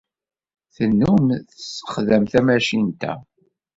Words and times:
Tennum 0.75 1.25
tessexdam 1.47 2.23
tamacint-a. 2.31 3.13